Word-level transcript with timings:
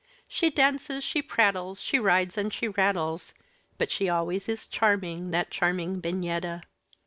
She 0.27 0.49
dances, 0.49 1.03
she 1.03 1.21
prattles, 1.21 1.79
She 1.79 1.99
rides 1.99 2.35
and 2.35 2.51
she 2.51 2.67
rattles; 2.67 3.35
But 3.77 3.91
she 3.91 4.09
always 4.09 4.49
is 4.49 4.67
charming 4.67 5.29
that 5.29 5.51
charming 5.51 6.01
Bignetta! 6.01 6.63